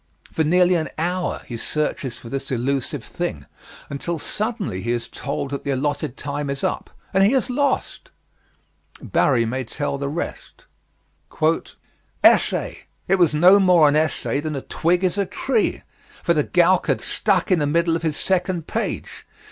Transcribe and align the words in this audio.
For 0.31 0.43
nearly 0.43 0.73
an 0.73 0.89
hour 0.97 1.43
he 1.45 1.57
searches 1.57 2.17
for 2.17 2.27
this 2.27 2.49
elusive 2.49 3.03
thing, 3.03 3.45
until 3.87 4.17
suddenly 4.17 4.81
he 4.81 4.93
is 4.93 5.07
told 5.07 5.51
that 5.51 5.63
the 5.63 5.69
allotted 5.69 6.17
time 6.17 6.49
is 6.49 6.63
up, 6.63 6.89
and 7.13 7.23
he 7.23 7.33
has 7.33 7.51
lost! 7.51 8.09
Barrie 8.99 9.45
may 9.45 9.63
tell 9.63 9.99
the 9.99 10.09
rest: 10.09 10.65
Essay! 12.23 12.87
It 13.07 13.19
was 13.19 13.35
no 13.35 13.59
more 13.59 13.87
an 13.87 13.95
essay 13.95 14.39
than 14.39 14.55
a 14.55 14.61
twig 14.61 15.03
is 15.03 15.19
a 15.19 15.27
tree, 15.27 15.83
for 16.23 16.33
the 16.33 16.45
gowk 16.45 16.87
had 16.87 16.99
stuck 16.99 17.51
in 17.51 17.59
the 17.59 17.67
middle 17.67 17.95
of 17.95 18.01
his 18.01 18.17
second 18.17 18.65
page. 18.65 19.27